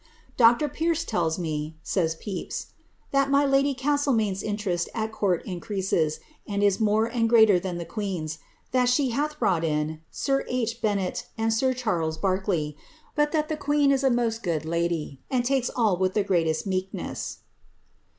[0.33, 0.67] ^ Dr.
[0.67, 2.65] Pierce tells me," says ^
[3.11, 8.39] that my lady Castlemaine's interest at court increases, and is ad greater than the queen's;
[8.71, 10.81] that she hath brought in sir H.
[10.81, 10.97] Ben
[11.37, 12.75] 1 sir Charles Barkeley;
[13.13, 17.41] but that the queen is a most good lady, .68 all with the greatest meekness."